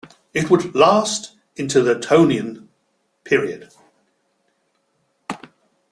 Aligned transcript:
It 0.33 0.49
would 0.49 0.73
last 0.73 1.35
into 1.55 1.83
the 1.83 1.93
Tonian 1.93 2.69
period. 3.23 3.69